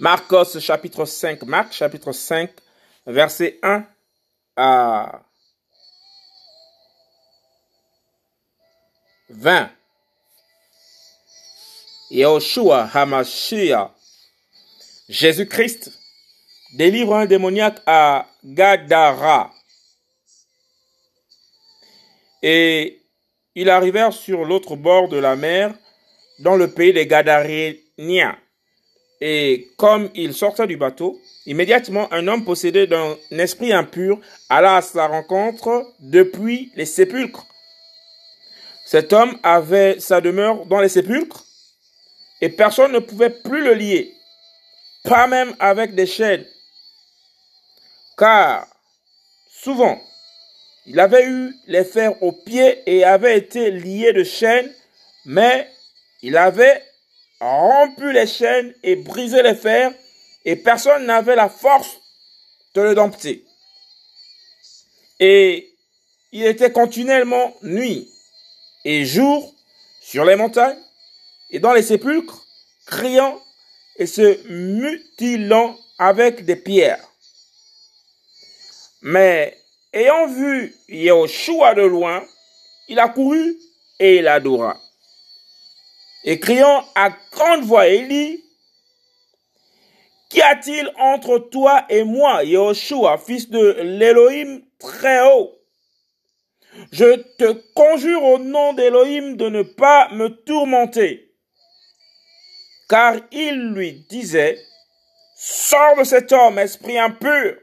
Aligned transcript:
Marcos 0.00 0.60
chapitre 0.60 1.04
5, 1.04 1.42
Marc 1.42 1.72
chapitre 1.72 2.12
5, 2.12 2.50
verset 3.06 3.58
1 3.62 3.84
à 4.56 5.22
20. 9.30 9.70
Yahushua 12.10 12.88
Hamashiach, 12.94 13.90
Jésus-Christ, 15.08 15.90
délivre 16.74 17.16
un 17.16 17.26
démoniaque 17.26 17.82
à 17.86 18.28
Gadara. 18.44 19.52
Et 22.40 23.02
ils 23.56 23.68
arrivèrent 23.68 24.12
sur 24.12 24.44
l'autre 24.44 24.76
bord 24.76 25.08
de 25.08 25.16
la 25.16 25.34
mer, 25.34 25.74
dans 26.38 26.54
le 26.54 26.70
pays 26.70 26.92
des 26.92 27.08
Gadaréniens. 27.08 28.38
Et 29.20 29.70
comme 29.76 30.10
il 30.14 30.32
sortait 30.32 30.66
du 30.66 30.76
bateau, 30.76 31.20
immédiatement 31.46 32.12
un 32.12 32.28
homme 32.28 32.44
possédé 32.44 32.86
d'un 32.86 33.16
esprit 33.30 33.72
impur 33.72 34.20
alla 34.48 34.76
à 34.76 34.82
sa 34.82 35.08
rencontre 35.08 35.86
depuis 36.00 36.70
les 36.76 36.86
sépulcres. 36.86 37.46
Cet 38.86 39.12
homme 39.12 39.38
avait 39.42 39.98
sa 40.00 40.20
demeure 40.20 40.66
dans 40.66 40.80
les 40.80 40.88
sépulcres 40.88 41.44
et 42.40 42.48
personne 42.48 42.92
ne 42.92 43.00
pouvait 43.00 43.30
plus 43.30 43.62
le 43.64 43.74
lier, 43.74 44.14
pas 45.04 45.26
même 45.26 45.54
avec 45.58 45.94
des 45.94 46.06
chaînes. 46.06 46.46
Car 48.16 48.66
souvent, 49.50 50.00
il 50.86 50.98
avait 51.00 51.26
eu 51.26 51.54
les 51.66 51.84
fers 51.84 52.22
aux 52.22 52.32
pieds 52.32 52.82
et 52.86 53.04
avait 53.04 53.36
été 53.36 53.70
lié 53.70 54.12
de 54.12 54.24
chaînes, 54.24 54.72
mais 55.26 55.68
il 56.22 56.36
avait 56.36 56.82
rompu 57.40 58.12
les 58.12 58.26
chaînes 58.26 58.74
et 58.82 58.96
brisé 58.96 59.42
les 59.42 59.54
fers, 59.54 59.92
et 60.44 60.56
personne 60.56 61.06
n'avait 61.06 61.36
la 61.36 61.48
force 61.48 62.00
de 62.74 62.82
le 62.82 62.94
dompter. 62.94 63.44
Et 65.20 65.72
il 66.32 66.44
était 66.44 66.72
continuellement 66.72 67.54
nuit 67.62 68.08
et 68.84 69.04
jour 69.04 69.54
sur 70.00 70.24
les 70.24 70.36
montagnes 70.36 70.78
et 71.50 71.58
dans 71.58 71.72
les 71.72 71.82
sépulcres, 71.82 72.46
criant 72.86 73.40
et 73.96 74.06
se 74.06 74.46
mutilant 74.48 75.76
avec 75.98 76.44
des 76.44 76.56
pierres. 76.56 77.04
Mais 79.02 79.56
ayant 79.92 80.26
vu 80.26 80.74
Yahushua 80.88 81.74
de 81.74 81.82
loin, 81.82 82.24
il 82.88 82.98
a 82.98 83.08
couru 83.08 83.56
et 83.98 84.18
il 84.18 84.28
adora. 84.28 84.80
Et 86.24 86.40
criant 86.40 86.84
à 86.94 87.10
grande 87.30 87.64
voix, 87.64 87.88
dit, 87.88 88.44
Qu'y 90.28 90.42
a-t-il 90.42 90.92
entre 90.98 91.38
toi 91.38 91.86
et 91.88 92.04
moi, 92.04 92.44
Yahushua, 92.44 93.16
fils 93.18 93.48
de 93.48 93.80
l'Élohim 93.80 94.60
très 94.78 95.26
haut 95.26 95.58
Je 96.92 97.16
te 97.38 97.52
conjure 97.74 98.22
au 98.22 98.38
nom 98.38 98.74
d'Élohim 98.74 99.36
de 99.36 99.48
ne 99.48 99.62
pas 99.62 100.08
me 100.12 100.28
tourmenter. 100.28 101.34
Car 102.88 103.16
il 103.32 103.72
lui 103.72 104.06
disait, 104.10 104.62
Sors 105.36 105.96
de 105.96 106.04
cet 106.04 106.32
homme, 106.32 106.58
esprit 106.58 106.98
impur. 106.98 107.56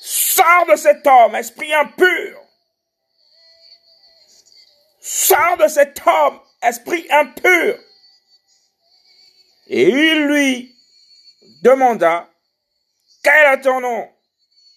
Sors 0.00 0.66
de 0.70 0.76
cet 0.76 1.06
homme, 1.06 1.34
esprit 1.36 1.72
impur. 1.72 2.39
De 5.58 5.68
cet 5.68 6.00
homme, 6.06 6.38
esprit 6.62 7.06
impur. 7.10 7.78
Et 9.66 9.88
il 9.88 10.26
lui 10.26 10.74
demanda, 11.62 12.28
quel 13.22 13.54
est 13.54 13.60
ton 13.62 13.80
nom? 13.80 14.08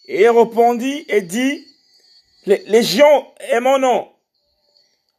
Et 0.07 0.23
il 0.23 0.29
répondit 0.29 1.05
et 1.07 1.21
dit, 1.21 1.67
Légion 2.45 3.33
est 3.39 3.59
mon 3.59 3.77
nom, 3.77 4.11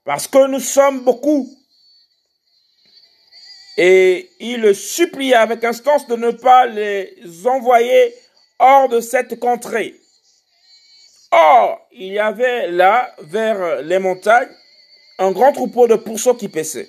parce 0.05 0.27
que 0.27 0.47
nous 0.49 0.61
sommes 0.61 1.05
beaucoup. 1.05 1.49
Et 3.77 4.31
il 4.41 4.75
supplia 4.75 5.43
avec 5.43 5.63
instance 5.63 6.07
de 6.07 6.17
ne 6.17 6.31
pas 6.31 6.67
les 6.67 7.47
envoyer 7.47 8.15
hors 8.59 8.89
de 8.89 9.01
cette 9.01 9.39
contrée. 9.39 9.95
Or, 11.31 11.87
il 11.93 12.13
y 12.13 12.19
avait 12.19 12.71
là, 12.71 13.15
vers 13.19 13.83
les 13.83 13.99
montagnes, 13.99 14.55
un 15.19 15.33
grand 15.33 15.53
troupeau 15.53 15.87
de 15.87 15.97
pourceaux 15.97 16.35
qui 16.35 16.49
paissaient. 16.49 16.89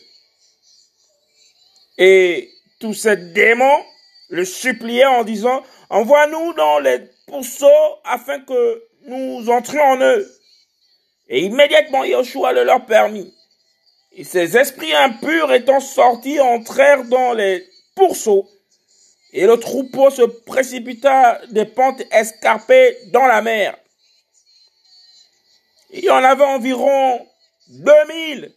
Et 1.98 2.52
tous 2.80 2.94
ces 2.94 3.16
démons 3.16 3.84
le 4.30 4.46
suppliaient 4.46 5.06
en 5.06 5.24
disant, 5.24 5.64
envoie-nous 5.90 6.54
dans 6.54 6.80
les 6.80 7.00
pourceaux 7.28 7.68
afin 8.04 8.40
que 8.42 8.84
nous 9.06 9.50
entrions 9.50 9.84
en 9.84 10.02
eux. 10.02 10.32
Et 11.30 11.42
immédiatement 11.42 12.04
Yoshua 12.04 12.54
le 12.54 12.64
leur 12.64 12.86
permit. 12.86 13.34
Et 14.14 14.24
ces 14.24 14.58
esprits 14.58 14.94
impurs 14.94 15.52
étant 15.54 15.80
sortis 15.80 16.40
entrèrent 16.40 17.04
dans 17.06 17.34
les 17.34 17.68
pourceaux. 17.96 18.50
Et 19.34 19.46
le 19.46 19.58
troupeau 19.58 20.10
se 20.10 20.22
précipita 20.22 21.42
des 21.50 21.66
pentes 21.66 22.02
escarpées 22.12 22.98
dans 23.12 23.26
la 23.26 23.42
mer. 23.42 23.78
Il 25.92 26.04
y 26.04 26.10
en 26.10 26.24
avait 26.24 26.46
environ 26.46 27.28
2000. 27.68 28.54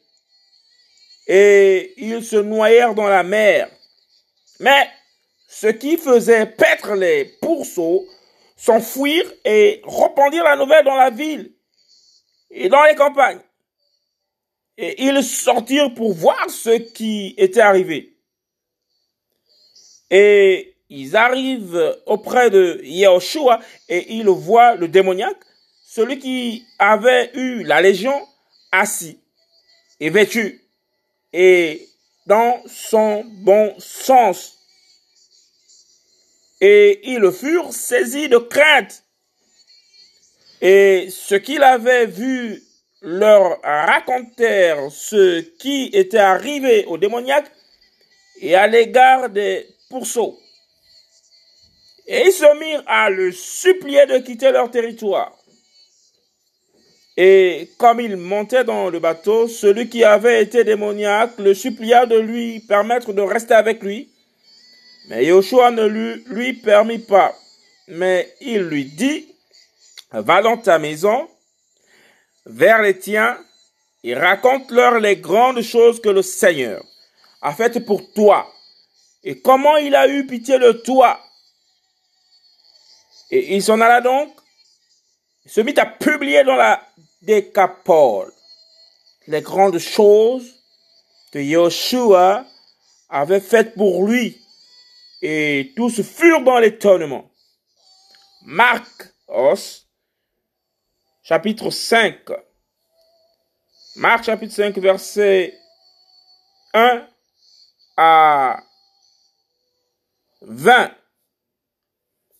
Et 1.26 1.94
ils 1.98 2.24
se 2.24 2.36
noyèrent 2.36 2.94
dans 2.94 3.08
la 3.08 3.22
mer. 3.22 3.70
Mais 4.60 4.88
ce 5.48 5.66
qui 5.66 5.96
faisait 5.96 6.46
paître 6.46 6.94
les 6.94 7.24
pourceaux 7.40 8.06
s'enfuirent 8.56 9.32
et 9.44 9.82
répandirent 9.84 10.44
la 10.44 10.56
nouvelle 10.56 10.84
dans 10.84 10.96
la 10.96 11.10
ville 11.10 11.52
et 12.50 12.68
dans 12.68 12.82
les 12.84 12.94
campagnes. 12.94 13.40
Et 14.76 15.02
ils 15.04 15.22
sortirent 15.22 15.92
pour 15.94 16.12
voir 16.12 16.48
ce 16.48 16.70
qui 16.70 17.34
était 17.36 17.60
arrivé. 17.60 18.16
Et 20.10 20.76
ils 20.88 21.16
arrivent 21.16 21.96
auprès 22.06 22.50
de 22.50 22.80
Yahushua 22.82 23.60
et 23.88 24.14
ils 24.14 24.28
voient 24.28 24.76
le 24.76 24.88
démoniaque, 24.88 25.40
celui 25.84 26.18
qui 26.18 26.64
avait 26.78 27.30
eu 27.34 27.62
la 27.64 27.80
légion, 27.80 28.26
assis 28.72 29.20
et 30.00 30.10
vêtu 30.10 30.64
et 31.32 31.88
dans 32.26 32.62
son 32.66 33.24
bon 33.24 33.74
sens. 33.78 34.54
Et 36.60 37.00
ils 37.10 37.30
furent 37.32 37.72
saisis 37.72 38.28
de 38.28 38.38
crainte. 38.38 39.04
Et 40.60 41.08
ce 41.10 41.36
qu'il 41.36 41.62
avait 41.62 42.06
vu 42.06 42.62
leur 43.00 43.60
racontèrent 43.62 44.90
ce 44.90 45.40
qui 45.40 45.90
était 45.92 46.18
arrivé 46.18 46.84
au 46.86 46.98
démoniaque 46.98 47.50
et 48.40 48.56
à 48.56 48.66
l'égard 48.66 49.30
des 49.30 49.68
pourceaux. 49.88 50.38
Et 52.06 52.26
ils 52.26 52.32
se 52.32 52.58
mirent 52.58 52.82
à 52.86 53.10
le 53.10 53.30
supplier 53.30 54.06
de 54.06 54.18
quitter 54.18 54.50
leur 54.50 54.70
territoire. 54.70 55.37
Et 57.20 57.72
comme 57.78 57.98
il 57.98 58.16
montait 58.16 58.62
dans 58.62 58.90
le 58.90 59.00
bateau, 59.00 59.48
celui 59.48 59.88
qui 59.88 60.04
avait 60.04 60.40
été 60.40 60.62
démoniaque 60.62 61.36
le 61.38 61.52
supplia 61.52 62.06
de 62.06 62.16
lui 62.16 62.60
permettre 62.60 63.12
de 63.12 63.20
rester 63.20 63.54
avec 63.54 63.82
lui. 63.82 64.08
Mais 65.08 65.24
Yoshua 65.24 65.72
ne 65.72 65.84
lui, 65.84 66.52
permit 66.52 67.00
pas. 67.00 67.36
Mais 67.88 68.32
il 68.40 68.60
lui 68.60 68.84
dit, 68.84 69.26
va 70.12 70.42
dans 70.42 70.58
ta 70.58 70.78
maison, 70.78 71.28
vers 72.46 72.82
les 72.82 72.96
tiens, 72.96 73.36
et 74.04 74.14
raconte-leur 74.14 75.00
les 75.00 75.16
grandes 75.16 75.62
choses 75.62 76.00
que 76.00 76.10
le 76.10 76.22
Seigneur 76.22 76.84
a 77.42 77.52
faites 77.52 77.84
pour 77.84 78.12
toi, 78.12 78.48
et 79.24 79.40
comment 79.40 79.76
il 79.76 79.96
a 79.96 80.06
eu 80.06 80.24
pitié 80.24 80.60
de 80.60 80.70
toi. 80.70 81.18
Et 83.32 83.56
il 83.56 83.62
s'en 83.62 83.80
alla 83.80 84.00
donc, 84.00 84.32
se 85.46 85.60
mit 85.62 85.74
à 85.78 85.86
publier 85.86 86.44
dans 86.44 86.54
la 86.54 86.80
décapole 87.22 88.32
les 89.26 89.42
grandes 89.42 89.78
choses 89.78 90.54
que 91.32 91.38
Yoshua 91.38 92.46
avait 93.08 93.40
faites 93.40 93.74
pour 93.74 94.06
lui 94.06 94.40
et 95.20 95.72
tous 95.76 96.02
furent 96.02 96.42
dans 96.42 96.58
l'étonnement. 96.58 97.30
Marc 98.42 99.12
os, 99.26 99.86
chapitre 101.22 101.70
5. 101.70 102.30
Marc 103.96 104.24
chapitre 104.24 104.54
5, 104.54 104.78
verset 104.78 105.58
1 106.72 107.06
à 107.96 108.62
20. 110.42 110.92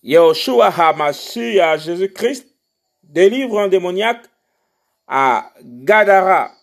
Yahushua 0.02 0.68
HaMashiach, 0.68 1.80
Jésus-Christ, 1.80 2.46
délivre 3.02 3.58
un 3.58 3.68
démoniaque 3.68 4.24
à 5.08 5.50
Gadara. 5.62 6.57